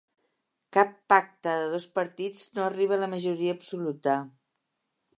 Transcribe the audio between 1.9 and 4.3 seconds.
partits no arriba a la majoria absoluta.